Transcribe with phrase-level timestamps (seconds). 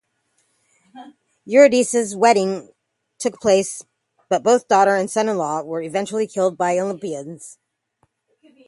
[1.45, 2.73] Eurydice's wedding
[3.19, 3.83] took place,
[4.29, 7.59] but both daughter and son-in-law were eventually killed by Olympias.